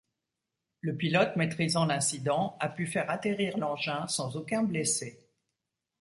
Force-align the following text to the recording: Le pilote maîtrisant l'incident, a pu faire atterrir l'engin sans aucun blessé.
Le 0.79 0.95
pilote 0.97 1.35
maîtrisant 1.35 1.85
l'incident, 1.85 2.57
a 2.59 2.69
pu 2.69 2.87
faire 2.87 3.07
atterrir 3.11 3.59
l'engin 3.59 4.07
sans 4.07 4.35
aucun 4.35 4.63
blessé. 4.63 5.29